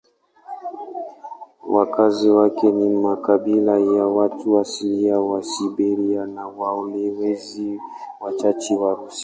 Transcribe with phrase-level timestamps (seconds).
[1.73, 7.79] Wakazi wake ni makabila ya watu asilia wa Siberia na walowezi
[8.19, 9.19] wachache Warusi.